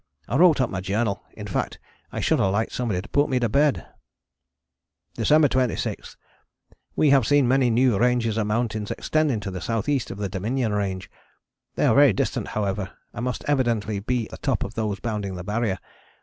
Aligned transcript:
I 0.27 0.35
wrote 0.35 0.59
up 0.59 0.71
my 0.71 0.81
journal 0.81 1.21
in 1.33 1.45
fact 1.45 1.77
I 2.11 2.21
should 2.21 2.39
have 2.39 2.49
liked 2.51 2.71
somebody 2.71 3.03
to 3.03 3.09
put 3.09 3.29
me 3.29 3.39
to 3.39 3.47
bed. 3.47 3.85
December 5.13 5.47
26. 5.47 6.17
We 6.95 7.11
have 7.11 7.27
seen 7.27 7.47
many 7.47 7.69
new 7.69 7.99
ranges 7.99 8.35
of 8.35 8.47
mountains 8.47 8.89
extending 8.89 9.39
to 9.41 9.51
the 9.51 9.59
S.E. 9.61 10.01
of 10.09 10.17
the 10.17 10.27
Dominion 10.27 10.73
Range. 10.73 11.07
They 11.75 11.85
are 11.85 11.93
very 11.93 12.13
distant, 12.13 12.47
however, 12.47 12.89
and 13.13 13.23
must 13.23 13.45
evidently 13.47 13.99
be 13.99 14.25
the 14.27 14.37
top 14.37 14.63
of 14.63 14.73
those 14.73 14.99
bounding 14.99 15.35
the 15.35 15.43
Barrier. 15.43 15.77